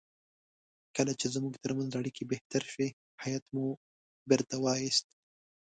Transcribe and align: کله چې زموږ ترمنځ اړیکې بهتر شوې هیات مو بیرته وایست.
کله 0.95 1.11
چې 1.19 1.25
زموږ 1.35 1.53
ترمنځ 1.63 1.91
اړیکې 1.99 2.23
بهتر 2.31 2.61
شوې 2.71 2.89
هیات 3.23 3.45
مو 3.53 3.65
بیرته 4.29 4.55
وایست. 4.59 5.07